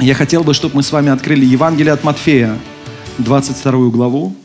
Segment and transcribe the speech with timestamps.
[0.00, 2.58] Я хотел бы, чтобы мы с вами открыли Евангелие от Матфея,
[3.18, 4.36] 22 главу,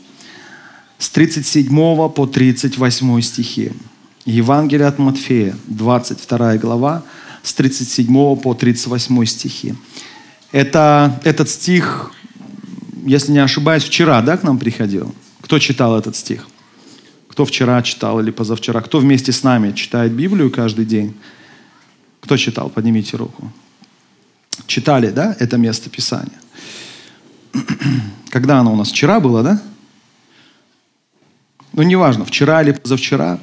[0.98, 3.72] с 37 по 38 стихи.
[4.24, 7.02] Евангелие от Матфея, 22 глава,
[7.42, 9.74] с 37 по 38 стихи.
[10.52, 12.12] Это, этот стих,
[13.04, 15.14] если не ошибаюсь, вчера да, к нам приходил?
[15.42, 16.46] Кто читал этот стих?
[17.28, 18.80] Кто вчера читал или позавчера?
[18.80, 21.14] Кто вместе с нами читает Библию каждый день?
[22.20, 22.70] Кто читал?
[22.70, 23.52] Поднимите руку.
[24.72, 26.40] Читали, да, это место Писания?
[28.30, 28.88] Когда оно у нас?
[28.88, 29.60] Вчера было, да?
[31.74, 33.38] Ну, неважно, вчера или позавчера.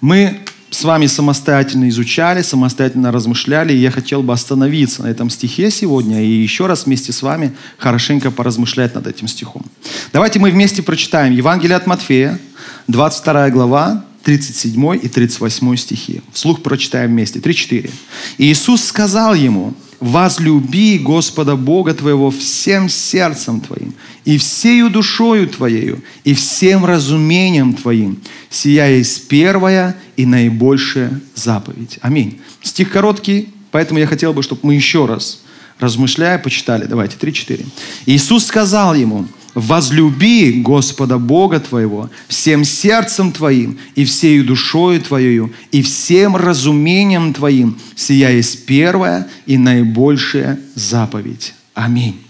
[0.00, 0.38] Мы
[0.70, 6.22] с вами самостоятельно изучали, самостоятельно размышляли, и я хотел бы остановиться на этом стихе сегодня
[6.22, 9.64] и еще раз вместе с вами хорошенько поразмышлять над этим стихом.
[10.12, 12.38] Давайте мы вместе прочитаем Евангелие от Матфея,
[12.86, 16.22] 22 глава, 37 и 38 стихи.
[16.32, 17.40] Вслух прочитаем вместе.
[17.40, 17.90] 3-4.
[18.38, 26.34] Иисус сказал ему, возлюби Господа Бога твоего всем сердцем твоим, и всею душою твоею, и
[26.34, 28.20] всем разумением твоим.
[28.50, 31.98] Сия есть первая и наибольшая заповедь.
[32.02, 32.40] Аминь.
[32.62, 35.42] Стих короткий, поэтому я хотел бы, чтобы мы еще раз,
[35.78, 36.86] размышляя, почитали.
[36.86, 37.64] Давайте, 3-4.
[38.06, 45.82] Иисус сказал ему, возлюби Господа Бога твоего всем сердцем твоим и всею душою твоею и
[45.82, 47.78] всем разумением твоим.
[47.94, 51.54] Сия есть первая и наибольшая заповедь.
[51.74, 52.20] Аминь.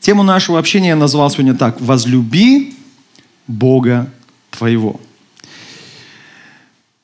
[0.00, 1.80] Тему нашего общения я назвал сегодня так.
[1.80, 2.74] Возлюби
[3.46, 4.12] Бога
[4.50, 5.00] твоего.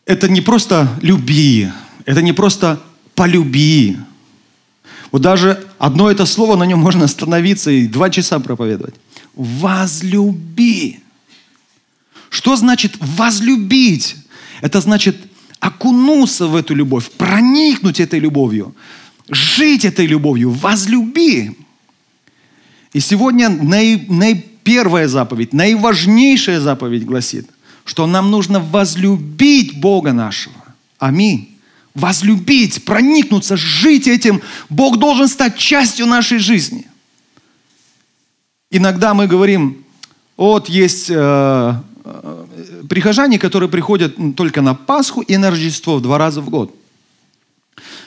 [0.06, 1.68] Это не просто люби,
[2.04, 2.80] это не просто
[3.14, 3.96] полюби,
[5.12, 8.94] вот даже одно это слово, на нем можно остановиться и два часа проповедовать.
[9.34, 11.00] Возлюби.
[12.28, 14.16] Что значит возлюбить?
[14.60, 15.16] Это значит
[15.58, 18.74] окунуться в эту любовь, проникнуть этой любовью,
[19.28, 21.56] жить этой любовью, возлюби.
[22.92, 27.48] И сегодня наи, наипервая заповедь, наиважнейшая заповедь гласит,
[27.84, 30.54] что нам нужно возлюбить Бога нашего.
[30.98, 31.49] Аминь
[31.94, 34.42] возлюбить, проникнуться, жить этим.
[34.68, 36.86] Бог должен стать частью нашей жизни.
[38.70, 39.84] Иногда мы говорим,
[40.36, 41.14] вот есть э,
[42.04, 42.44] э,
[42.88, 46.74] прихожане, которые приходят только на Пасху и на Рождество два раза в год.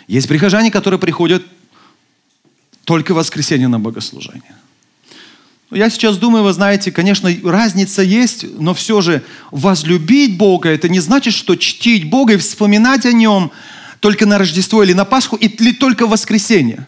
[0.07, 1.43] Есть прихожане, которые приходят
[2.85, 4.55] только в воскресенье на богослужение.
[5.73, 11.00] Я сейчас думаю, вы знаете, конечно, разница есть, но все же возлюбить Бога, это не
[11.00, 13.51] значит, что чтить Бога и вспоминать о Нем
[14.00, 16.88] только на Рождество или на Пасху, или только в воскресенье.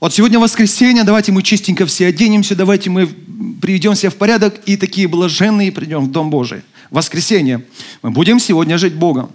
[0.00, 4.76] Вот сегодня воскресенье, давайте мы чистенько все оденемся, давайте мы приведем себя в порядок и
[4.76, 6.62] такие блаженные придем в Дом Божий.
[6.90, 7.64] Воскресенье.
[8.02, 9.30] Мы будем сегодня жить Богом.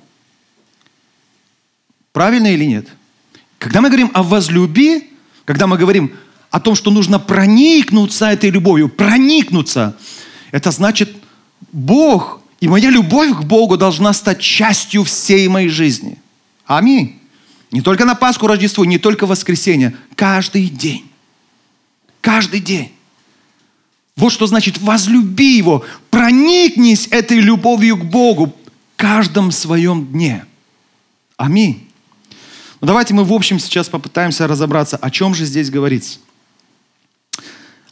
[2.13, 2.87] Правильно или нет?
[3.59, 5.09] Когда мы говорим о возлюби,
[5.45, 6.13] когда мы говорим
[6.53, 9.97] о том, что нужно проникнуться этой любовью, проникнуться.
[10.51, 11.09] Это значит,
[11.71, 16.19] Бог и моя любовь к Богу должна стать частью всей моей жизни.
[16.67, 17.19] Аминь.
[17.71, 19.97] Не только на Пасху, Рождество, не только воскресенье.
[20.13, 21.09] Каждый день.
[22.21, 22.91] Каждый день.
[24.15, 25.83] Вот что значит возлюби Его.
[26.11, 30.45] Проникнись этой любовью к Богу в каждом своем дне.
[31.35, 31.89] Аминь.
[32.79, 36.19] Ну, давайте мы в общем сейчас попытаемся разобраться, о чем же здесь говорится.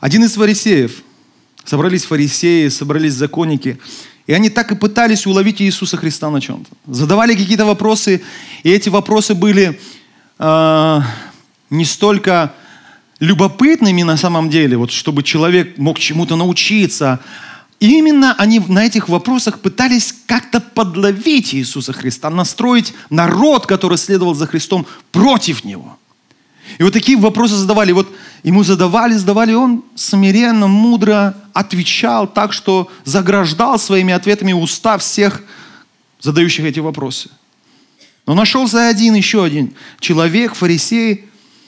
[0.01, 1.03] Один из фарисеев,
[1.63, 3.79] собрались фарисеи, собрались законники,
[4.25, 6.71] и они так и пытались уловить Иисуса Христа на чем-то.
[6.87, 8.23] Задавали какие-то вопросы,
[8.63, 9.79] и эти вопросы были
[10.39, 10.99] э,
[11.69, 12.51] не столько
[13.19, 17.19] любопытными на самом деле, вот, чтобы человек мог чему-то научиться.
[17.79, 24.47] Именно они на этих вопросах пытались как-то подловить Иисуса Христа, настроить народ, который следовал за
[24.47, 25.99] Христом, против Него.
[26.77, 27.91] И вот такие вопросы задавали.
[27.91, 28.07] Вот
[28.43, 35.41] ему задавали, задавали, он смиренно, мудро отвечал так, что заграждал своими ответами уста всех
[36.19, 37.29] задающих эти вопросы.
[38.25, 41.25] Но нашелся один, еще один человек, фарисей,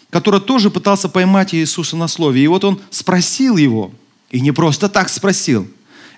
[0.09, 2.43] который тоже пытался поймать Иисуса на слове.
[2.43, 3.91] И вот он спросил его,
[4.29, 5.67] и не просто так спросил.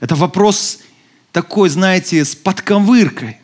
[0.02, 0.80] Это вопрос
[1.32, 3.38] такой, знаете, с подковыркой.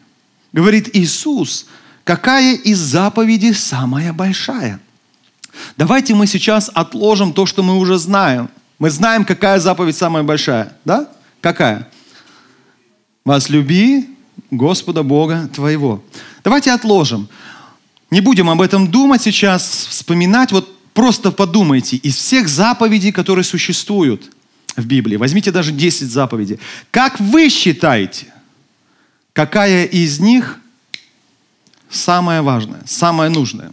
[0.53, 1.67] Говорит, Иисус,
[2.03, 4.79] какая из заповедей самая большая?
[5.77, 8.49] Давайте мы сейчас отложим то, что мы уже знаем.
[8.79, 10.73] Мы знаем, какая заповедь самая большая.
[10.85, 11.07] Да?
[11.41, 11.87] Какая?
[13.25, 14.09] Возлюби
[14.49, 16.03] Господа Бога твоего.
[16.43, 17.29] Давайте отложим.
[18.09, 20.51] Не будем об этом думать сейчас, вспоминать.
[20.51, 21.97] Вот просто подумайте.
[21.97, 24.31] Из всех заповедей, которые существуют
[24.75, 26.59] в Библии, возьмите даже 10 заповедей.
[26.91, 28.33] Как вы считаете,
[29.33, 30.59] какая из них
[31.89, 33.71] самая важная, самая нужная?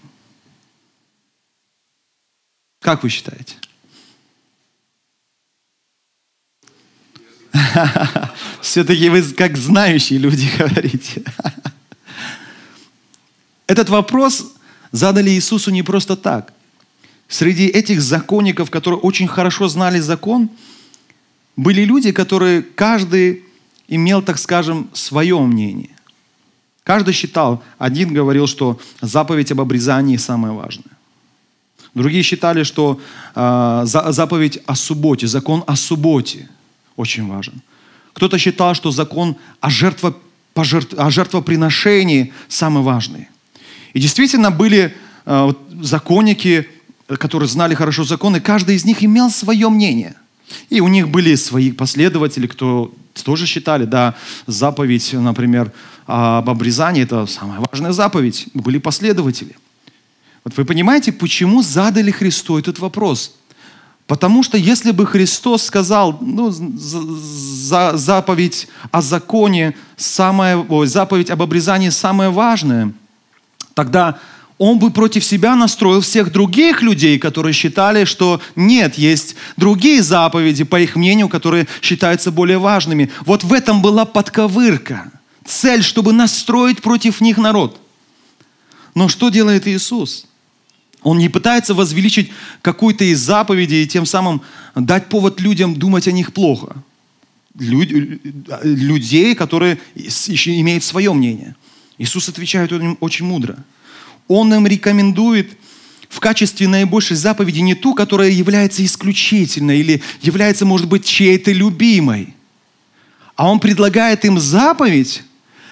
[2.81, 3.57] Как вы считаете?
[8.61, 11.23] Все-таки вы как знающие люди говорите.
[13.67, 14.53] Этот вопрос
[14.93, 16.53] задали Иисусу не просто так.
[17.29, 20.51] Среди этих законников, которые очень хорошо знали закон,
[21.57, 23.45] были люди, которые каждый
[23.89, 25.91] имел, так скажем, свое мнение.
[26.85, 30.98] Каждый считал, один говорил, что заповедь об обрезании самое важное.
[31.99, 33.01] Другие считали, что
[33.35, 36.49] э, заповедь о субботе, закон о субботе
[36.97, 37.55] очень важен.
[38.13, 40.15] Кто-то считал, что закон о, жертво,
[40.55, 43.29] о жертвоприношении самый важный.
[43.95, 44.95] И действительно были
[45.27, 45.53] э,
[45.83, 46.69] законники,
[47.19, 50.15] которые знали хорошо закон, и каждый из них имел свое мнение.
[50.71, 52.93] И у них были свои последователи, кто
[53.25, 54.15] тоже считали, да,
[54.47, 55.73] заповедь, например,
[56.07, 58.47] об обрезании, это самая важная заповедь.
[58.55, 59.57] Были последователи.
[60.45, 63.33] Вот вы понимаете, почему задали Христу этот вопрос?
[64.09, 71.43] Потому что если бы Христос сказал, ну, за, заповедь о законе, самая, ой, заповедь об
[71.43, 72.93] обрезании самое важное,
[73.75, 74.19] тогда
[74.57, 80.65] он бы против себя настроил всех других людей, которые считали, что нет, есть другие заповеди,
[80.65, 83.11] по их мнению, которые считаются более важными.
[83.27, 85.13] Вот в этом была подковырка.
[85.45, 87.79] Цель, чтобы настроить против них народ.
[88.99, 90.27] Но что делает Иисус?
[91.03, 94.43] Он не пытается возвеличить какую-то из заповедей и тем самым
[94.75, 96.75] дать повод людям думать о них плохо.
[97.57, 97.89] Люд,
[98.65, 101.55] людей, которые еще имеют свое мнение.
[101.97, 103.57] Иисус отвечает им очень мудро.
[104.27, 105.57] Он им рекомендует
[106.09, 112.35] в качестве наибольшей заповеди не ту, которая является исключительной или является, может быть, чьей-то любимой,
[113.37, 115.23] а он предлагает им заповедь,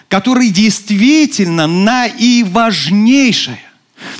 [0.08, 3.60] которая действительно наиважнейшая.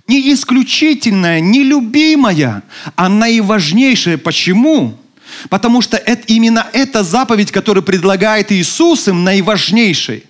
[0.09, 2.63] Не исключительная, не любимая,
[2.95, 4.19] а наиважнейшая.
[4.19, 4.99] Почему?
[5.49, 10.25] Потому что это, именно эта заповедь, которую предлагает Иисус им, наиважнейшей.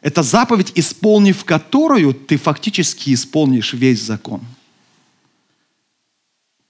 [0.00, 4.40] Это заповедь, исполнив которую ты фактически исполнишь весь закон.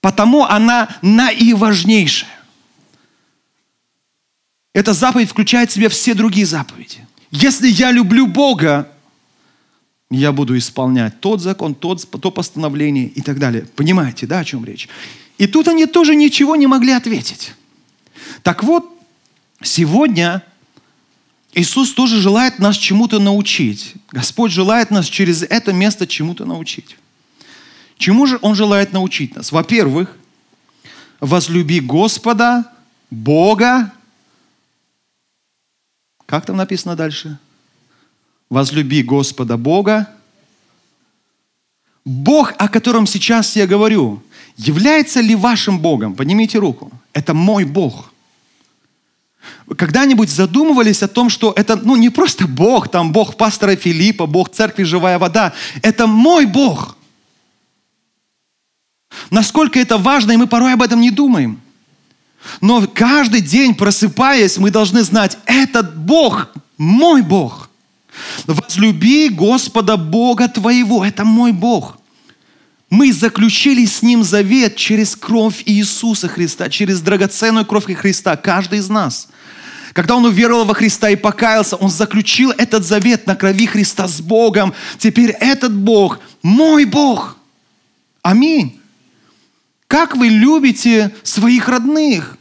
[0.01, 2.29] Потому она наиважнейшая.
[4.73, 7.05] Эта заповедь включает в себя все другие заповеди.
[7.31, 8.89] Если я люблю Бога,
[10.09, 13.67] я буду исполнять тот закон, тот, то постановление и так далее.
[13.75, 14.89] Понимаете, да, о чем речь?
[15.37, 17.53] И тут они тоже ничего не могли ответить.
[18.41, 18.89] Так вот,
[19.61, 20.43] сегодня
[21.53, 23.93] Иисус тоже желает нас чему-то научить.
[24.11, 26.97] Господь желает нас через это место чему-то научить.
[27.97, 29.51] Чему же Он желает научить нас?
[29.51, 30.15] Во-первых,
[31.19, 32.65] возлюби Господа,
[33.11, 33.91] Бога.
[36.29, 37.39] Как там написано дальше?
[38.49, 40.07] возлюби Господа Бога.
[42.05, 44.21] Бог, о котором сейчас я говорю,
[44.57, 46.15] является ли вашим Богом?
[46.15, 46.91] Поднимите руку.
[47.13, 48.11] Это мой Бог.
[49.67, 54.25] Вы когда-нибудь задумывались о том, что это ну, не просто Бог, там Бог пастора Филиппа,
[54.25, 55.53] Бог церкви «Живая вода».
[55.81, 56.97] Это мой Бог.
[59.31, 61.61] Насколько это важно, и мы порой об этом не думаем.
[62.61, 67.69] Но каждый день, просыпаясь, мы должны знать, этот Бог, мой Бог.
[68.47, 71.05] Возлюби Господа Бога твоего.
[71.05, 71.97] Это мой Бог.
[72.89, 78.89] Мы заключили с Ним завет через кровь Иисуса Христа, через драгоценную кровь Христа, каждый из
[78.89, 79.27] нас.
[79.93, 84.21] Когда он уверовал во Христа и покаялся, он заключил этот завет на крови Христа с
[84.21, 84.73] Богом.
[84.97, 87.37] Теперь этот Бог, мой Бог.
[88.21, 88.78] Аминь.
[89.89, 92.37] Как вы любите своих родных?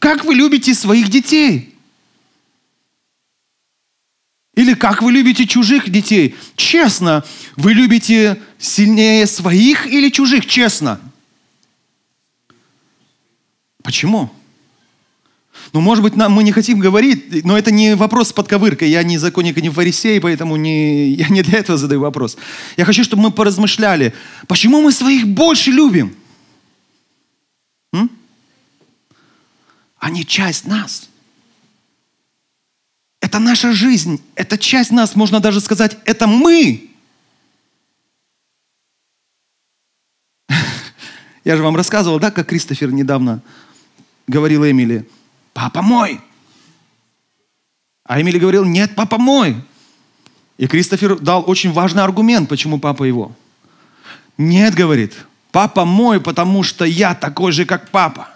[0.00, 1.72] Как вы любите своих детей?
[4.56, 6.34] Или как вы любите чужих детей?
[6.56, 10.46] Честно, вы любите сильнее своих или чужих?
[10.46, 11.00] Честно.
[13.84, 14.32] Почему?
[15.72, 18.90] Ну, может быть, нам, мы не хотим говорить, но это не вопрос с подковыркой.
[18.90, 22.36] Я не законник, не фарисей, поэтому не, я не для этого задаю вопрос.
[22.76, 24.12] Я хочу, чтобы мы поразмышляли,
[24.48, 26.16] почему мы своих больше любим?
[30.04, 31.08] Они часть нас.
[33.22, 36.90] Это наша жизнь, это часть нас, можно даже сказать, это мы.
[41.44, 43.40] Я же вам рассказывал, да, как Кристофер недавно
[44.26, 45.08] говорил Эмили,
[45.54, 46.20] папа мой.
[48.04, 49.56] А Эмили говорил, нет, папа мой.
[50.58, 53.34] И Кристофер дал очень важный аргумент, почему папа его.
[54.36, 55.14] Нет, говорит,
[55.50, 58.33] папа мой, потому что я такой же, как папа.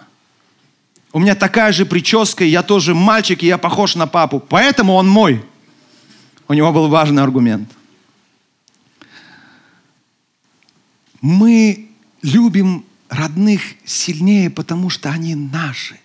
[1.11, 4.39] У меня такая же прическа, я тоже мальчик, и я похож на папу.
[4.39, 5.43] Поэтому он мой.
[6.47, 7.69] У него был важный аргумент.
[11.21, 11.89] Мы
[12.21, 15.99] любим родных сильнее, потому что они наши.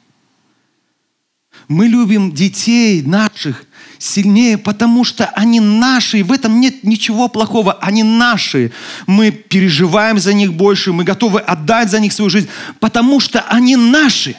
[1.69, 3.65] Мы любим детей наших
[3.99, 6.19] сильнее, потому что они наши.
[6.19, 7.75] И в этом нет ничего плохого.
[7.75, 8.73] Они наши.
[9.07, 10.93] Мы переживаем за них больше.
[10.93, 12.49] Мы готовы отдать за них свою жизнь,
[12.81, 14.37] потому что они наши.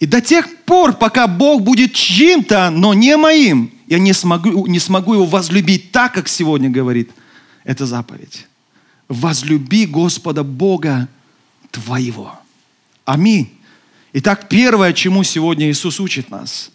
[0.00, 4.78] И до тех пор, пока Бог будет чьим-то, но не моим, я не смогу, не
[4.78, 7.10] смогу его возлюбить так, как сегодня говорит
[7.64, 8.46] эта заповедь.
[9.08, 11.06] Возлюби Господа Бога
[11.70, 12.38] твоего.
[13.04, 13.52] Аминь.
[14.14, 16.70] Итак, первое, чему сегодня Иисус учит нас,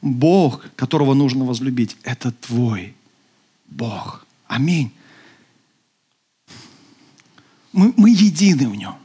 [0.00, 2.94] Бог, которого нужно возлюбить, это твой
[3.66, 4.24] Бог.
[4.46, 4.90] Аминь.
[7.72, 8.96] Мы, мы едины в нем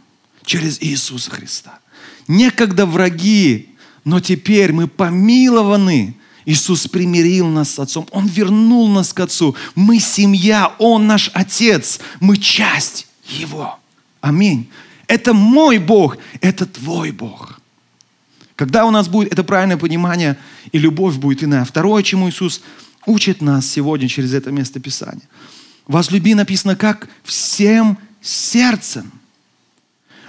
[0.46, 1.79] через Иисуса Христа.
[2.27, 3.70] Некогда враги,
[4.03, 6.15] но теперь мы помилованы.
[6.46, 8.08] Иисус примирил нас с Отцом.
[8.12, 9.55] Он вернул нас к Отцу.
[9.74, 12.00] Мы семья, Он наш Отец.
[12.20, 13.79] Мы часть Его.
[14.22, 14.70] Аминь.
[15.08, 17.60] Это мой Бог, это твой Бог.
[18.55, 20.38] Когда у нас будет это правильное понимание,
[20.72, 21.65] и любовь будет иная.
[21.65, 22.62] Второе, чему Иисус
[23.05, 25.27] учит нас сегодня через это место Писания.
[25.88, 29.12] Возлюби написано как всем сердцем.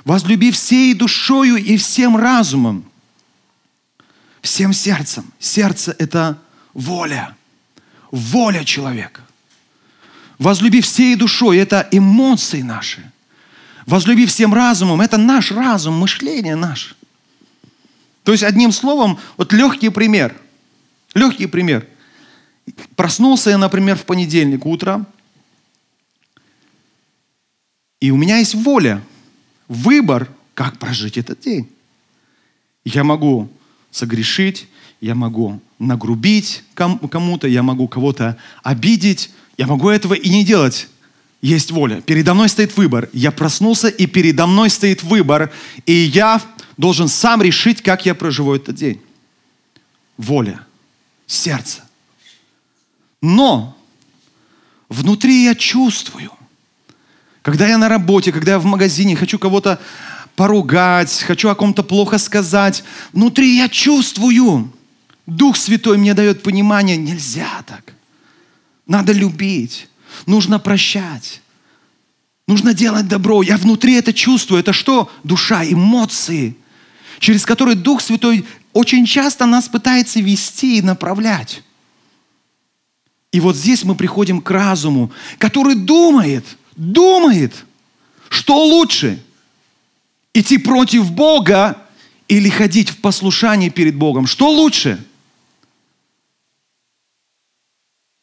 [0.07, 2.85] Возлюби всей душою и всем разумом.
[4.41, 5.33] Всем сердцем.
[5.41, 6.39] Сердце– это
[6.75, 7.35] воля.
[8.13, 9.23] Воля человека.
[10.39, 13.11] Возлюби всей душой– это эмоции наши.
[13.85, 16.95] Возлюби всем разумом– это наш разум, мышление наше.
[18.23, 20.37] То есть, одним словом, вот легкий пример.
[21.15, 21.85] Легкий пример.
[22.95, 25.05] Проснулся я, например, в понедельник утром,
[27.99, 29.03] и у меня есть воля–
[29.69, 31.69] выбор, как прожить этот день.
[32.85, 33.49] Я могу
[33.91, 34.69] согрешить,
[35.01, 40.89] я могу нагрубить кому-то, я могу кого-то обидеть, я могу этого и не делать.
[41.43, 42.01] Есть воля.
[42.01, 43.09] Передо мной стоит выбор.
[43.13, 45.53] Я проснулся, и передо мной стоит выбор,
[45.85, 46.43] и я
[46.77, 49.01] должен сам решить, как я проживу этот день.
[50.17, 50.61] Воля,
[51.27, 51.83] сердце.
[53.21, 53.77] Но
[54.89, 56.33] внутри я чувствую,
[57.47, 59.79] когда я на работе, когда я в магазине, хочу кого-то
[60.35, 64.73] поругать, хочу о ком-то плохо сказать, внутри я чувствую.
[65.27, 67.95] Дух Святой мне дает понимание, нельзя так.
[68.89, 69.89] Надо любить,
[70.27, 71.41] нужно прощать,
[72.49, 73.43] нужно делать добро.
[73.43, 74.59] Я внутри это чувствую.
[74.59, 75.09] Это что?
[75.23, 76.57] Душа, эмоции,
[77.21, 81.63] через которые Дух Святой очень часто нас пытается вести и направлять.
[83.31, 86.45] И вот здесь мы приходим к разуму, который думает–
[86.77, 87.65] думает,
[88.29, 89.23] что лучше,
[90.35, 91.83] идти против Бога
[92.29, 94.27] или ходить в послушании перед Богом.
[94.27, 95.03] Что лучше?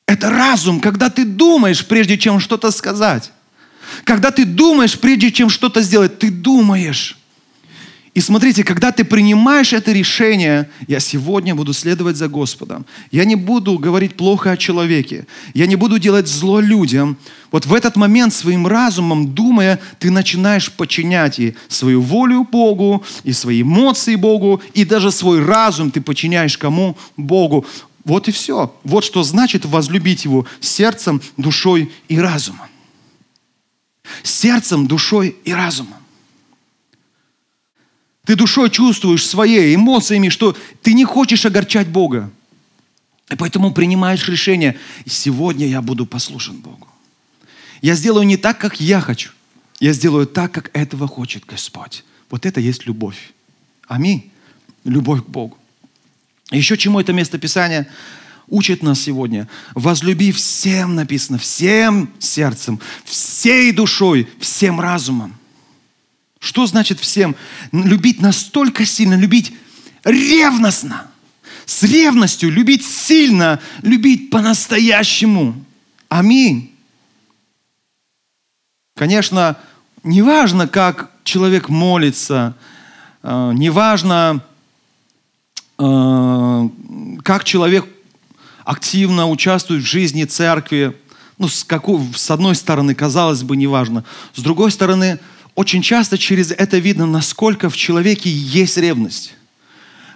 [0.06, 3.32] Это разум, когда ты думаешь, прежде чем что-то сказать.
[4.04, 7.18] Когда ты думаешь, прежде чем что-то сделать, ты думаешь.
[8.14, 13.36] И смотрите, когда ты принимаешь это решение, я сегодня буду следовать за Господом, я не
[13.36, 17.18] буду говорить плохо о человеке, я не буду делать зло людям,
[17.52, 23.34] вот в этот момент своим разумом, думая, ты начинаешь подчинять и свою волю Богу, и
[23.34, 26.96] свои эмоции Богу, и даже свой разум ты подчиняешь кому?
[27.18, 27.66] Богу.
[28.06, 28.76] Вот и все.
[28.84, 32.68] Вот что значит возлюбить Его сердцем, душой и разумом.
[34.22, 36.03] Сердцем, душой и разумом.
[38.26, 42.32] Ты душой чувствуешь своей эмоциями, что ты не хочешь огорчать Бога.
[43.30, 46.88] И поэтому принимаешь решение, сегодня я буду послушен Богу.
[47.82, 49.32] Я сделаю не так, как я хочу.
[49.80, 52.06] Я сделаю так, как этого хочет Господь.
[52.30, 53.34] Вот это есть любовь.
[53.88, 54.32] Аминь.
[54.86, 55.58] Любовь к Богу.
[56.52, 57.88] Еще чему это место Писания
[58.48, 59.50] учит нас сегодня?
[59.76, 65.36] Возлюби всем написано, всем сердцем, всей душой, всем разумом.
[66.44, 67.38] Что значит всем?
[67.72, 69.54] Любить настолько сильно, любить
[70.04, 71.10] ревностно,
[71.66, 75.56] с ревностью, любить сильно, любить по-настоящему.
[76.10, 76.76] Аминь.
[78.98, 79.56] Конечно,
[80.04, 82.58] неважно, как человек молится,
[83.22, 84.44] э, неважно,
[85.80, 86.70] э,
[87.24, 87.88] как человек
[88.66, 90.94] активно участвует в жизни церкви,
[91.38, 94.04] ну, с, какой, с одной стороны, казалось бы, неважно.
[94.36, 95.20] С другой стороны,
[95.56, 99.36] очень часто через это видно, насколько в человеке есть ревность.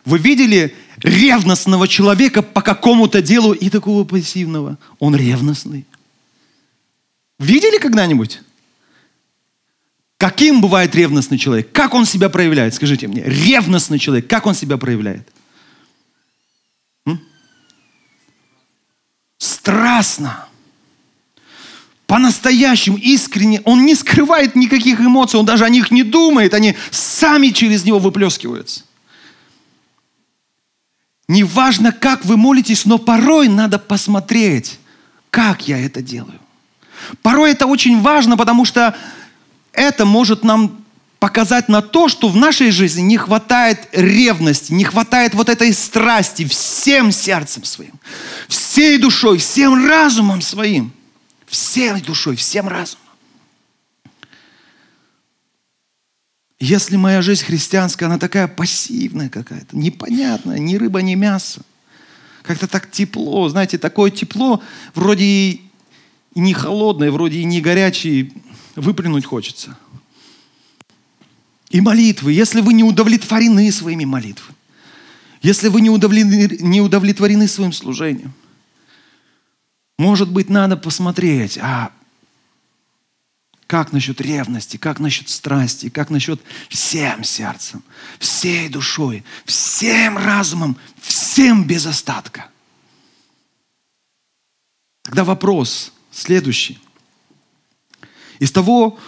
[0.05, 4.77] Вы видели ревностного человека по какому-то делу и такого пассивного?
[4.99, 5.85] Он ревностный.
[7.39, 8.41] Видели когда-нибудь?
[10.17, 11.71] Каким бывает ревностный человек?
[11.71, 12.73] Как он себя проявляет?
[12.73, 15.27] Скажите мне, ревностный человек, как он себя проявляет?
[17.05, 17.21] М?
[19.37, 20.46] Страстно.
[22.07, 23.61] По-настоящему, искренне.
[23.65, 27.99] Он не скрывает никаких эмоций, он даже о них не думает, они сами через него
[27.99, 28.83] выплескиваются.
[31.27, 34.79] Неважно, как вы молитесь, но порой надо посмотреть,
[35.29, 36.39] как я это делаю.
[37.21, 38.95] Порой это очень важно, потому что
[39.73, 40.85] это может нам
[41.19, 46.47] показать на то, что в нашей жизни не хватает ревности, не хватает вот этой страсти
[46.47, 47.93] всем сердцем своим,
[48.47, 50.93] всей душой, всем разумом своим,
[51.47, 53.03] всей душой, всем разумом.
[56.59, 61.61] Если моя жизнь христианская, она такая пассивная какая-то, непонятная, ни рыба, ни мясо.
[62.41, 64.61] Как-то так тепло, знаете, такое тепло,
[64.95, 65.61] вроде и
[66.33, 68.31] не холодное, вроде и не горячее,
[68.75, 69.77] выплюнуть хочется.
[71.69, 74.55] И молитвы, если вы не удовлетворены своими молитвами,
[75.41, 78.33] если вы не удовлетворены, не удовлетворены своим служением,
[79.97, 81.91] может быть, надо посмотреть, а
[83.67, 87.83] как насчет ревности, как насчет страсти, как насчет всем сердцем,
[88.17, 92.49] всей душой, всем разумом, всем без остатка.
[95.03, 96.79] Тогда вопрос следующий.
[98.39, 98.99] Из того,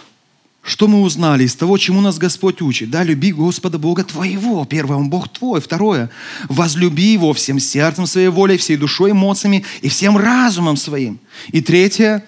[0.62, 4.98] что мы узнали, из того, чему нас Господь учит, да, люби Господа Бога твоего, первое,
[4.98, 6.10] Он Бог твой, второе,
[6.48, 11.18] возлюби Его всем сердцем, своей волей, всей душой, эмоциями и всем разумом своим.
[11.48, 12.24] И третье,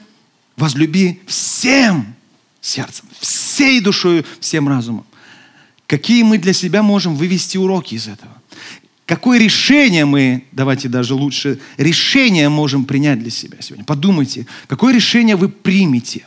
[0.56, 2.14] возлюби всем
[2.60, 5.04] сердцем, всей душой, всем разумом.
[5.86, 8.32] Какие мы для себя можем вывести уроки из этого?
[9.04, 13.84] Какое решение мы, давайте даже лучше, решение можем принять для себя сегодня?
[13.84, 16.24] Подумайте, какое решение вы примете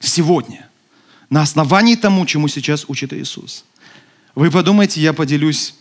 [0.00, 0.69] сегодня
[1.30, 3.64] на основании тому, чему сейчас учит Иисус?
[4.34, 5.74] Вы подумайте, я поделюсь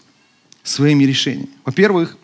[0.63, 1.49] своими решениями.
[1.65, 2.17] Во-первых,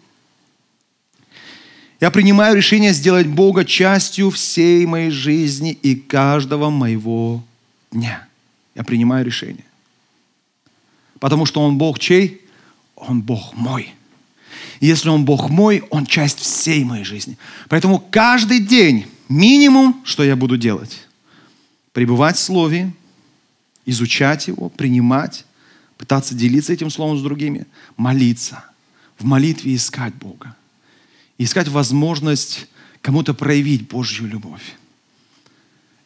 [2.00, 7.44] я принимаю решение сделать Бога частью всей моей жизни и каждого моего
[7.92, 8.28] дня.
[8.76, 9.66] Я принимаю решение.
[11.20, 12.42] Потому что Он Бог чей?
[12.96, 13.94] Он Бог мой.
[14.82, 17.38] И если Он Бог мой, Он часть всей моей жизни.
[17.70, 21.08] Поэтому каждый день минимум, что я буду делать?
[21.94, 22.92] Пребывать в Слове,
[23.86, 25.46] изучать его, принимать,
[25.98, 27.66] пытаться делиться этим Словом с другими,
[27.98, 28.64] молиться,
[29.18, 30.56] в молитве искать Бога
[31.38, 32.68] искать возможность
[33.02, 34.76] кому-то проявить Божью любовь.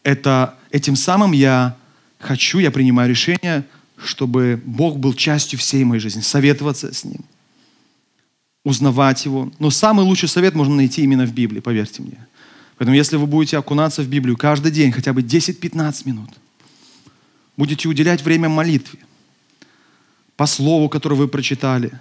[0.03, 1.75] Это, этим самым я
[2.19, 3.65] хочу, я принимаю решение,
[3.97, 7.23] чтобы Бог был частью всей моей жизни, советоваться с Ним,
[8.63, 9.51] узнавать Его.
[9.59, 12.25] Но самый лучший совет можно найти именно в Библии, поверьте мне.
[12.77, 16.29] Поэтому если вы будете окунаться в Библию каждый день, хотя бы 10-15 минут,
[17.59, 18.99] будете уделять время молитве,
[20.35, 21.91] по слову, которое вы прочитали,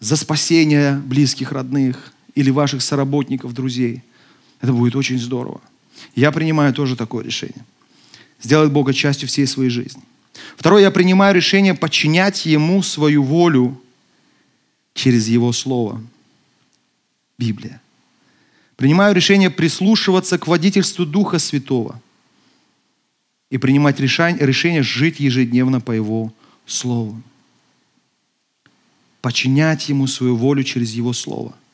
[0.00, 4.02] за спасение близких, родных– или ваших соработников, друзей.
[4.60, 5.60] Это будет очень здорово.
[6.14, 7.64] Я принимаю тоже такое решение.
[8.40, 10.02] Сделать Бога частью всей своей жизни.
[10.56, 13.76] Второе, я принимаю решение подчинять Ему свою волю
[14.94, 16.00] через Его Слово.
[17.38, 17.80] Библия.
[18.76, 22.00] Принимаю решение прислушиваться к водительству Духа Святого
[23.50, 26.32] и принимать решение, решение жить ежедневно по Его
[26.66, 27.20] Слову.
[29.20, 31.54] Подчинять Ему свою волю через Его Слово–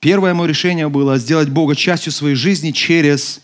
[0.00, 3.40] Первое мое решение было сделать Бога частью своей жизни через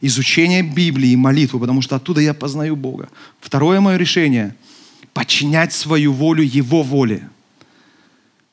[0.00, 3.08] изучение Библии и молитву, потому что оттуда я познаю Бога.
[3.40, 4.54] Второе мое решение–
[5.14, 7.28] подчинять свою волю Его воле.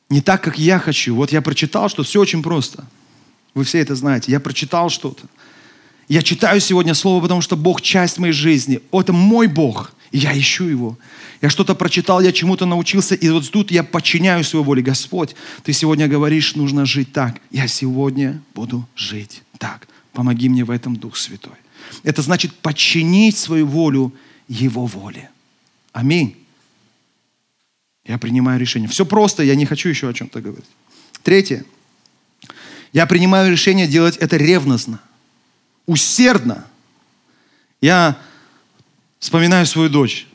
[0.08, 1.14] Не так, как я хочу.
[1.14, 2.86] Вот я прочитал, что все очень просто.
[3.54, 4.30] Вы все это знаете.
[4.30, 5.24] Я прочитал что-то.
[6.12, 8.80] Я читаю сегодня Слово, потому что Бог– часть моей жизни.
[8.92, 10.98] Это мой Бог, и я ищу Его.
[11.40, 14.82] Я что-то прочитал, я чему-то научился, и вот тут я подчиняю свою воле.
[14.82, 17.40] Господь, Ты сегодня говоришь, нужно жить так.
[17.50, 19.88] Я сегодня буду жить так.
[20.12, 21.56] Помоги мне в этом, Дух Святой.
[22.02, 24.12] Это значит подчинить свою волю
[24.48, 25.30] Его воле.
[25.92, 26.36] Аминь.
[28.04, 28.90] Я принимаю решение.
[28.90, 30.68] Все просто, я не хочу еще о чем-то говорить.
[31.22, 31.64] Третье.
[32.92, 35.00] Я принимаю решение делать это ревностно,
[35.86, 36.66] усердно.
[37.80, 38.18] Я
[39.18, 40.26] вспоминаю свою дочь.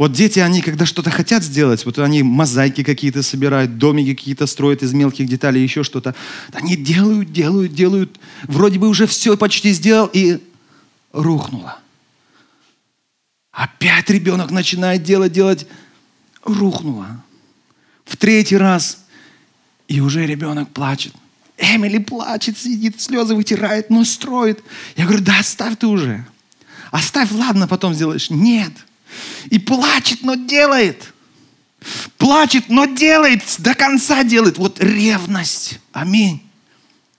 [0.00, 4.82] Вот дети, они когда что-то хотят сделать, вот они мозаики какие-то собирают, домики какие-то строят
[4.82, 6.14] из мелких деталей, еще что-то.
[6.54, 8.18] Они делают, делают, делают.
[8.44, 10.42] Вроде бы уже все почти сделал и
[11.12, 11.78] рухнуло.
[13.52, 15.66] Опять ребенок начинает делать, делать.
[16.44, 17.22] Рухнула.
[18.06, 19.04] В третий раз.
[19.86, 21.12] И уже ребенок плачет.
[21.60, 24.62] Эмили плачет, сидит, слезы вытирает, но строит.
[24.96, 26.24] Я говорю, да оставь ты уже.
[26.90, 28.30] Оставь, ладно, потом сделаешь.
[28.30, 28.72] Нет.
[29.50, 31.12] И плачет, но делает.
[32.16, 34.58] Плачет, но делает, до конца делает.
[34.58, 35.78] Вот ревность.
[35.92, 36.42] Аминь.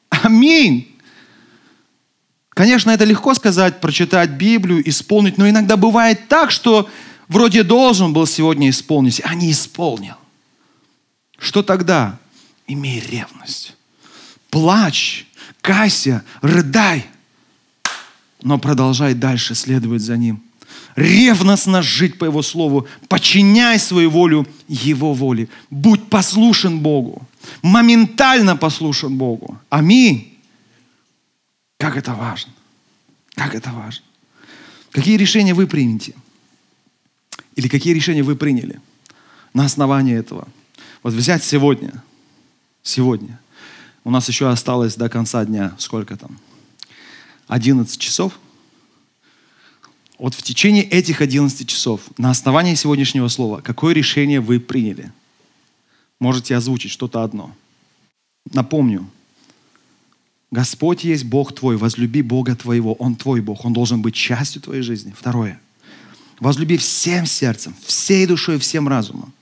[0.10, 0.88] Аминь.
[2.49, 6.89] Конечно, это легко сказать, прочитать Библию, исполнить, но иногда бывает так, что
[7.27, 10.15] вроде должен был сегодня исполнить, а не исполнил.
[11.38, 12.19] Что тогда?
[12.67, 13.75] Имей ревность.
[14.52, 15.26] Плачь,
[15.62, 17.08] кайся, рыдай,
[18.44, 20.44] но продолжай дальше следовать за Ним.
[20.96, 25.48] Ревностно жить по Его Слову, подчиняй свою волю Его воле.
[25.70, 27.28] Будь послушен Богу,
[27.62, 29.58] моментально послушен Богу.
[29.70, 30.38] Аминь.
[31.78, 32.52] Как это важно.
[33.36, 34.04] Как это важно.
[34.92, 36.14] Какие решения вы примете?
[37.56, 38.82] Или какие решения вы приняли
[39.54, 40.46] на основании этого?
[41.04, 42.04] Вот взять сегодня,
[42.84, 43.40] сегодня,
[44.04, 46.40] у нас еще осталось до конца дня, сколько там?
[47.48, 48.40] 11 часов.
[50.18, 55.12] Вот в течение этих 11 часов, на основании сегодняшнего слова, какое решение вы приняли?
[56.20, 57.56] Можете озвучить что-то одно.
[58.54, 59.10] Напомню,
[60.52, 64.82] Господь есть Бог твой, возлюби Бога твоего, Он твой Бог, Он должен быть частью твоей
[64.82, 65.14] жизни.
[65.18, 65.60] Второе.
[66.40, 69.34] Возлюби всем сердцем, всей душой, всем разумом.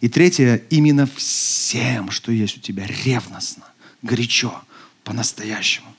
[0.00, 3.64] И третье, именно всем, что есть у тебя, ревностно,
[4.02, 4.62] горячо,
[5.04, 5.94] по-настоящему.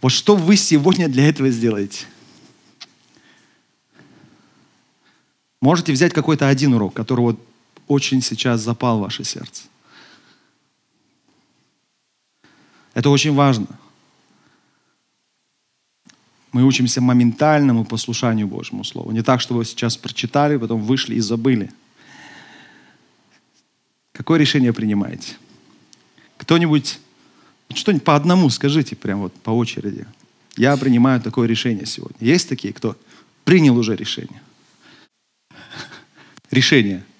[0.00, 2.06] Вот что вы сегодня для этого сделаете?
[5.60, 7.40] Можете взять какой-то один урок, который вот
[7.88, 9.64] очень сейчас запал в ваше сердце.
[12.94, 13.66] Это очень важно–
[16.54, 19.10] мы учимся моментальному послушанию Божьему Слову.
[19.10, 21.72] Не так, что вы сейчас прочитали, потом вышли и забыли.
[24.12, 25.34] Какое решение принимаете?
[26.36, 27.00] Кто-нибудь,
[27.72, 30.06] что-нибудь по одному скажите, прям вот по очереди.
[30.56, 32.16] Я принимаю такое решение сегодня.
[32.20, 32.96] Есть такие, кто
[33.44, 34.42] принял уже решение?
[36.50, 37.04] Решение–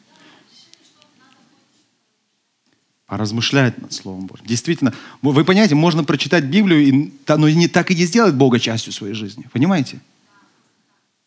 [3.14, 4.46] а размышлять над Словом Божьим.
[4.46, 9.14] Действительно, вы понимаете, можно прочитать Библию, но не так и не сделать Бога частью своей
[9.14, 9.46] жизни.
[9.52, 10.00] Понимаете?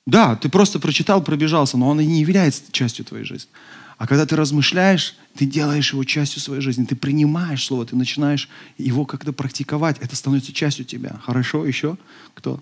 [0.05, 3.49] Да, ты просто прочитал, пробежался, но он и не является частью твоей жизни.
[3.97, 8.49] А когда ты размышляешь, ты делаешь его частью своей жизни, ты принимаешь Слово, ты начинаешь
[8.77, 11.19] его как-то практиковать, это становится частью тебя.
[11.23, 11.97] Хорошо, еще
[12.33, 12.61] кто?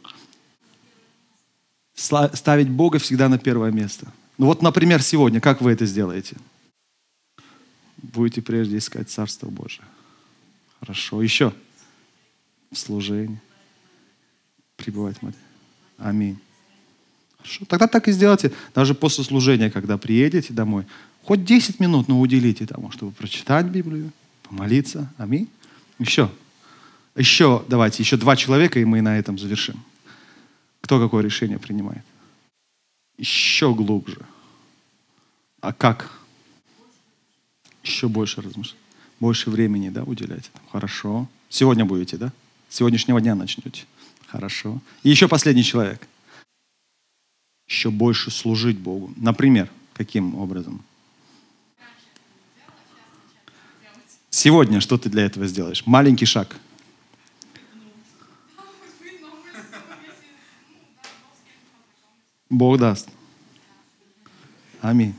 [1.93, 4.11] Ставить Бога всегда на первое место.
[4.37, 6.35] Ну вот, например, сегодня, как вы это сделаете?
[8.05, 9.85] будете прежде искать Царство Божие.
[10.79, 11.21] Хорошо.
[11.21, 11.53] Еще.
[12.73, 13.41] Служение.
[14.75, 15.33] Пребывать в
[15.97, 16.37] Аминь.
[17.37, 17.65] Хорошо.
[17.65, 18.51] Тогда так и сделайте.
[18.73, 20.85] Даже после служения, когда приедете домой,
[21.25, 24.11] хоть 10 минут, но уделите тому, чтобы прочитать Библию,
[24.43, 25.11] помолиться.
[25.17, 25.49] Аминь.
[25.99, 26.29] Еще.
[27.15, 29.83] Еще, давайте, еще два человека, и мы на этом завершим.
[30.81, 32.03] Кто какое решение принимает?
[33.17, 34.21] Еще глубже.
[35.61, 36.11] А как?
[37.85, 38.79] еще больше размышлять,
[39.19, 40.51] больше времени да, уделять.
[40.71, 41.27] Хорошо.
[41.49, 42.31] Сегодня будете, да?
[42.69, 43.85] С сегодняшнего дня начнете.
[44.27, 44.81] Хорошо.
[45.03, 46.07] И еще последний человек.
[47.67, 49.13] Еще больше служить Богу.
[49.15, 50.83] Например, каким образом?
[54.35, 55.83] Сегодня что ты для этого сделаешь?
[55.85, 56.57] Маленький шаг.
[62.49, 63.07] Бог даст.
[64.81, 65.15] Аминь.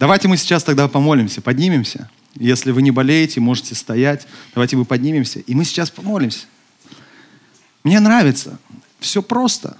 [0.00, 2.10] Давайте мы сейчас тогда помолимся, поднимемся.
[2.34, 4.26] Если вы не болеете, можете стоять.
[4.54, 6.46] Давайте мы поднимемся, и мы сейчас помолимся.
[7.84, 8.58] Мне нравится.
[8.98, 9.78] Все просто.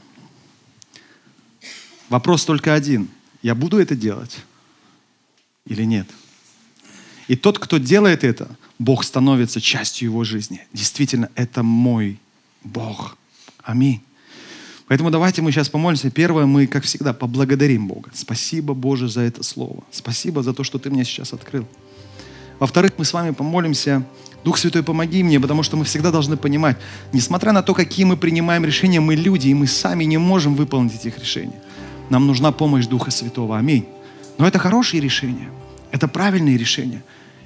[2.08, 3.08] Вопрос только один.
[3.42, 4.38] Я буду это делать
[5.64, 6.06] или нет?
[7.28, 10.60] И тот, кто делает это, Бог становится частью его жизни.
[10.72, 12.18] Действительно, это мой
[12.62, 13.16] Бог.
[13.62, 14.02] Аминь.
[14.88, 16.10] Поэтому давайте мы сейчас помолимся.
[16.10, 18.10] Первое, мы, как всегда, поблагодарим Бога.
[18.14, 19.82] Спасибо, Боже, за это слово.
[19.90, 21.66] Спасибо за то, что Ты мне сейчас открыл.
[22.60, 24.04] Во-вторых, мы с вами помолимся.
[24.44, 26.76] Дух Святой, помоги мне, потому что мы всегда должны понимать,
[27.12, 30.94] несмотря на то, какие мы принимаем решения, мы люди, и мы сами не можем выполнить
[30.94, 31.56] этих решений.
[32.10, 33.58] Нам нужна помощь Духа Святого.
[33.58, 33.86] Аминь.
[34.38, 35.48] Но это хорошие решения.
[35.90, 37.02] Это правильные решения.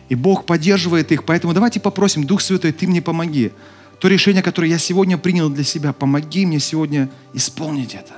[0.08, 1.24] И Бог поддерживает их.
[1.24, 3.52] Поэтому давайте попросим, Дух Святой, Ты мне помоги
[4.00, 8.14] то решение, которое я сегодня принял для себя, помоги мне сегодня исполнить это.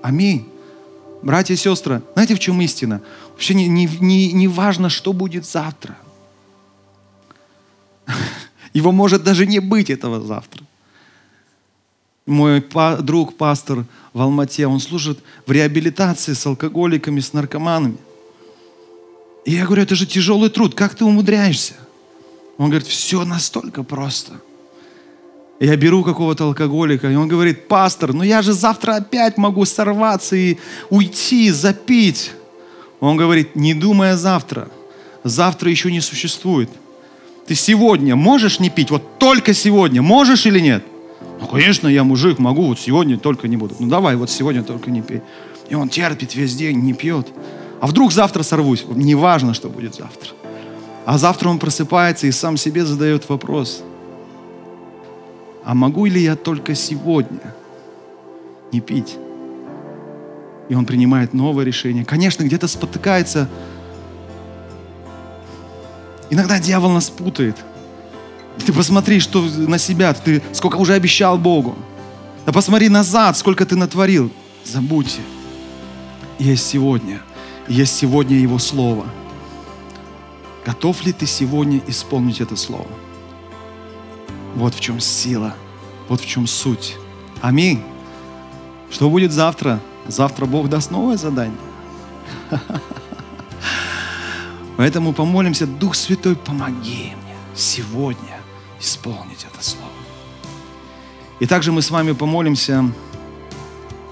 [0.00, 0.48] Аминь.
[1.22, 3.00] Братья и сестры, знаете, в чем истина?
[3.32, 5.96] Вообще не, не, не, не важно, что будет завтра.
[8.74, 10.62] Его может даже не быть этого завтра.
[12.26, 17.96] Мой па- друг, пастор в Алмате, он служит в реабилитации с алкоголиками, с наркоманами.
[19.44, 21.74] И я говорю, это же тяжелый труд, как ты умудряешься?
[22.56, 24.32] Он говорит, все настолько просто.
[25.60, 30.34] Я беру какого-то алкоголика, и он говорит, пастор, ну я же завтра опять могу сорваться
[30.36, 30.58] и
[30.90, 32.32] уйти, запить.
[33.00, 34.68] Он говорит, не думай о завтра.
[35.22, 36.70] Завтра еще не существует.
[37.46, 38.90] Ты сегодня можешь не пить?
[38.90, 40.02] Вот только сегодня.
[40.02, 40.84] Можешь или нет?
[41.40, 43.76] Ну, конечно, я мужик, могу, вот сегодня только не буду.
[43.78, 45.20] Ну, давай, вот сегодня только не пей.
[45.68, 47.28] И он терпит весь день, не пьет.
[47.80, 48.84] А вдруг завтра сорвусь?
[48.88, 50.30] Неважно, что будет завтра.
[51.04, 53.82] А завтра он просыпается и сам себе задает вопрос.
[55.64, 57.54] А могу ли я только сегодня
[58.72, 59.16] не пить?
[60.68, 62.04] И он принимает новое решение.
[62.04, 63.48] Конечно, где-то спотыкается.
[66.30, 67.56] Иногда дьявол нас путает.
[68.64, 71.76] Ты посмотри, что на себя, ты сколько уже обещал Богу.
[72.46, 74.30] Да посмотри назад, сколько ты натворил.
[74.64, 75.20] Забудьте.
[76.38, 77.20] Есть сегодня.
[77.68, 79.06] Есть сегодня Его Слово.
[80.66, 82.86] Готов ли ты сегодня исполнить это Слово?
[84.54, 85.54] Вот в чем сила,
[86.08, 86.96] вот в чем суть.
[87.40, 87.82] Аминь.
[88.90, 89.80] Что будет завтра?
[90.06, 91.58] Завтра Бог даст новое задание.
[94.76, 98.40] Поэтому помолимся, Дух Святой, помоги мне сегодня
[98.78, 99.88] исполнить это Слово.
[101.40, 102.84] И также мы с вами помолимся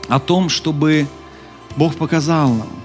[0.08, 1.06] о том, чтобы
[1.76, 2.81] Бог показал нам.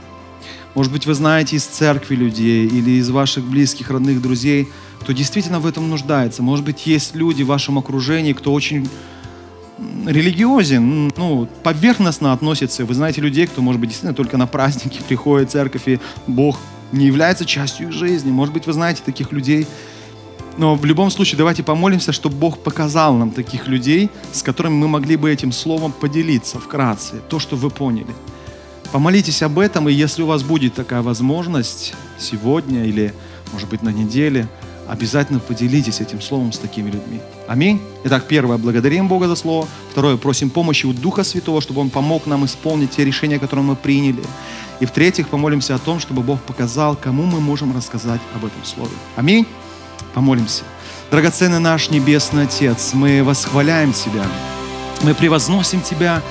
[0.77, 4.67] Может быть, вы знаете из церкви людей или из ваших близких, родных, друзей,
[5.01, 6.43] кто действительно в этом нуждается.
[6.43, 8.87] Может быть, есть люди в вашем окружении, кто очень
[10.05, 12.85] религиозен, ну, поверхностно относится.
[12.85, 16.59] Вы знаете людей, кто, может быть, действительно только на праздники приходит в церковь, и Бог
[16.91, 18.29] не является частью их жизни.
[18.29, 19.65] Может быть, вы знаете таких людей.
[20.59, 24.87] Но в любом случае давайте помолимся, чтобы Бог показал нам таких людей, с которыми мы
[24.87, 28.13] могли бы этим словом поделиться вкратце, то, что вы поняли.
[28.91, 33.13] Помолитесь об этом, и если у вас будет такая возможность сегодня или,
[33.51, 34.47] может быть, на неделе,
[34.87, 37.19] обязательно поделитесь этим словом с такими людьми.
[37.47, 37.81] Аминь.
[38.05, 39.67] Итак, первое, благодарим Бога за слово.
[39.91, 43.75] Второе, просим помощи у Духа Святого, чтобы Он помог нам исполнить те решения, которые мы
[43.75, 44.23] приняли.
[44.79, 48.91] И в-третьих, помолимся о том, чтобы Бог показал, кому мы можем рассказать об этом слове.
[49.15, 49.45] Аминь.
[50.13, 50.63] Помолимся.
[51.11, 54.25] Драгоценный наш Небесный Отец, мы восхваляем Тебя,
[55.03, 56.21] мы превозносим Тебя,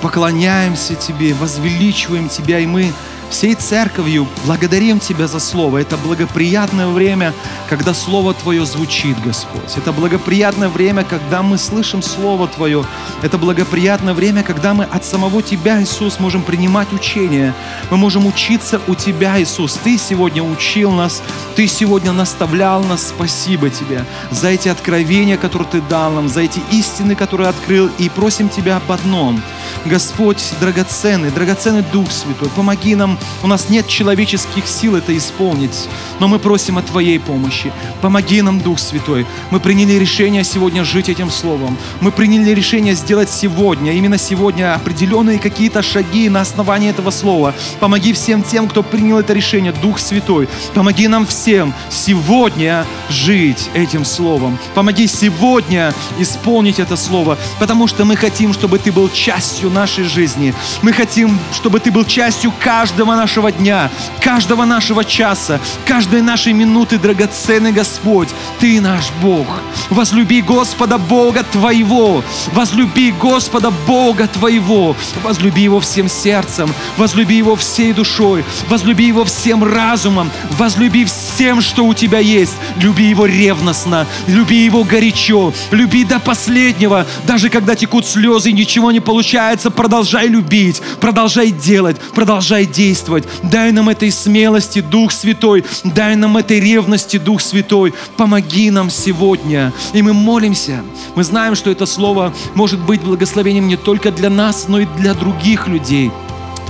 [0.00, 2.92] поклоняемся Тебе, возвеличиваем Тебя, и мы
[3.30, 5.78] всей церковью благодарим Тебя за Слово.
[5.78, 7.34] Это благоприятное время,
[7.68, 9.76] когда Слово Твое звучит, Господь.
[9.76, 12.84] Это благоприятное время, когда мы слышим Слово Твое.
[13.22, 17.54] Это благоприятное время, когда мы от самого Тебя, Иисус, можем принимать учение.
[17.90, 19.74] Мы можем учиться у Тебя, Иисус.
[19.84, 21.22] Ты сегодня учил нас,
[21.54, 23.08] Ты сегодня наставлял нас.
[23.08, 27.90] Спасибо Тебе за эти откровения, которые Ты дал нам, за эти истины, которые открыл.
[27.98, 29.42] И просим Тебя об одном.
[29.84, 35.88] Господь, драгоценный, драгоценный Дух Святой, помоги нам у нас нет человеческих сил это исполнить,
[36.20, 37.72] но мы просим о Твоей помощи.
[38.00, 39.26] Помоги нам, Дух Святой.
[39.50, 41.76] Мы приняли решение сегодня жить этим Словом.
[42.00, 47.54] Мы приняли решение сделать сегодня, именно сегодня, определенные какие-то шаги на основании этого Слова.
[47.80, 50.48] Помоги всем тем, кто принял это решение, Дух Святой.
[50.74, 54.58] Помоги нам всем сегодня жить этим Словом.
[54.74, 60.54] Помоги сегодня исполнить это Слово, потому что мы хотим, чтобы Ты был частью нашей жизни.
[60.82, 63.90] Мы хотим, чтобы Ты был частью каждого нашего дня,
[64.20, 68.28] каждого нашего часа, каждой нашей минуты, драгоценный Господь.
[68.60, 69.46] Ты наш Бог.
[69.90, 72.22] Возлюби Господа Бога Твоего.
[72.52, 74.94] Возлюби Господа Бога Твоего.
[75.22, 76.72] Возлюби Его всем сердцем.
[76.96, 78.44] Возлюби Его всей душой.
[78.68, 80.30] Возлюби Его всем разумом.
[80.50, 82.54] Возлюби всем, что у Тебя есть.
[82.76, 84.06] Люби Его ревностно.
[84.26, 85.52] Люби Его горячо.
[85.70, 87.06] Люби до последнего.
[87.26, 90.80] Даже когда текут слезы и ничего не получается, продолжай любить.
[91.00, 91.96] Продолжай делать.
[92.14, 93.24] Продолжай действовать.
[93.42, 95.64] Дай нам этой смелости, Дух Святой.
[95.84, 97.94] Дай нам этой ревности, Дух Святой.
[98.16, 99.72] Помоги нам сегодня.
[99.92, 100.82] И мы молимся.
[101.14, 105.14] Мы знаем, что это слово может быть благословением не только для нас, но и для
[105.14, 106.10] других людей.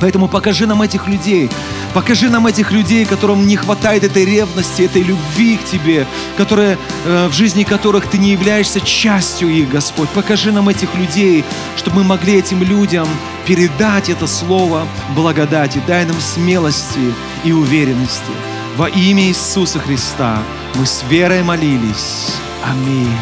[0.00, 1.50] Поэтому покажи нам этих людей.
[1.94, 6.06] Покажи нам этих людей, которым не хватает этой ревности, этой любви к Тебе,
[6.36, 10.08] которые, э, в жизни которых Ты не являешься частью их, Господь.
[10.10, 11.44] Покажи нам этих людей,
[11.76, 13.08] чтобы мы могли этим людям
[13.46, 15.80] передать это слово благодати.
[15.86, 18.32] Дай нам смелости и уверенности.
[18.76, 20.38] Во имя Иисуса Христа
[20.74, 22.34] мы с верой молились.
[22.64, 23.12] Аминь.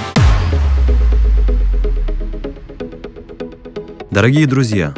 [4.10, 4.94] Дорогие друзья,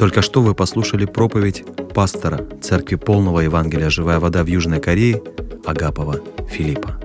[0.00, 1.62] только что вы послушали проповедь
[1.94, 5.22] пастора Церкви Полного Евангелия «Живая вода» в Южной Корее
[5.64, 6.16] Агапова
[6.48, 6.98] Филиппа.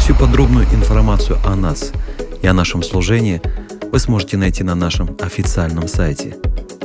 [0.00, 1.92] Всю подробную информацию о нас–
[2.42, 3.40] и о нашем служении
[3.90, 6.36] вы сможете найти на нашем официальном сайте